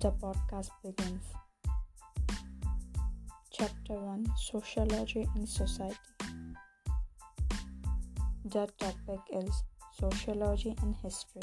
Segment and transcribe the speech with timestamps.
[0.00, 1.24] The podcast begins.
[3.52, 5.94] Chapter 1 Sociology and Society.
[8.46, 9.62] The topic is
[9.92, 11.42] Sociology and History.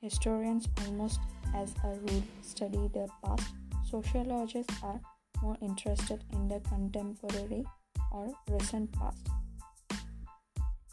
[0.00, 1.20] Historians, almost
[1.54, 3.52] as a rule, study the past.
[3.90, 4.98] Sociologists are
[5.42, 7.66] more interested in the contemporary
[8.12, 9.28] or recent past.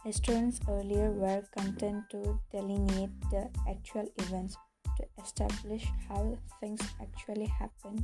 [0.03, 4.57] Historians earlier were content to delineate the actual events
[4.97, 8.03] to establish how things actually happen,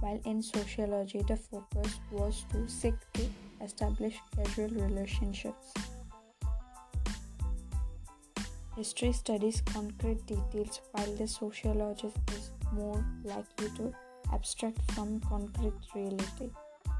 [0.00, 3.28] while in sociology the focus was to seek to
[3.62, 5.72] establish causal relationships.
[8.76, 13.94] History studies concrete details while the sociologist is more likely to
[14.32, 16.50] abstract from concrete reality,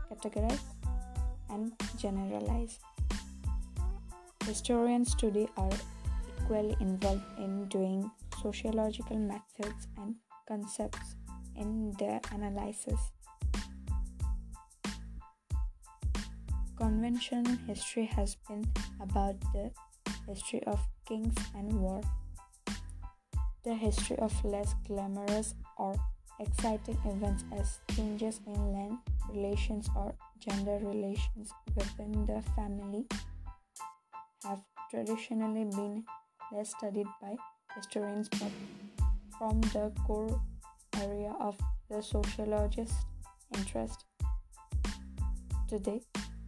[0.08, 0.60] categorize,
[1.50, 2.78] and generalize.
[4.46, 5.70] Historians today are
[6.42, 8.10] equally involved in doing
[8.42, 11.16] sociological methods and concepts
[11.56, 13.00] in their analysis.
[16.76, 19.70] Conventional history has been about the
[20.28, 22.02] history of kings and war,
[23.64, 25.94] the history of less glamorous or
[26.38, 28.98] exciting events as changes in land
[29.30, 33.06] relations or gender relations within the family
[34.44, 36.04] have traditionally been
[36.52, 37.34] less studied by
[37.74, 38.52] historians but
[39.38, 40.40] from the core
[41.02, 41.56] area of
[41.90, 43.04] the sociologist's
[43.56, 44.04] interest.
[45.68, 46.00] Today,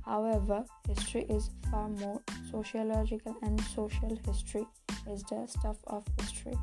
[0.04, 4.66] however, history is far more sociological and social history
[5.10, 6.56] is the stuff of history.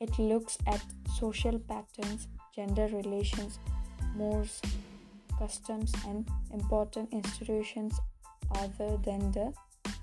[0.00, 0.84] It looks at
[1.18, 3.58] social patterns, gender relations,
[4.14, 4.60] mores,
[5.38, 7.98] customs, and important institutions
[8.54, 9.52] other than the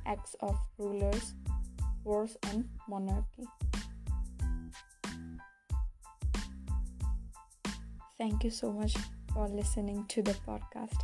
[0.05, 1.33] acts of rulers,
[2.03, 3.45] wars, and monarchy.
[8.17, 8.95] Thank you so much
[9.33, 10.97] for listening to the podcast.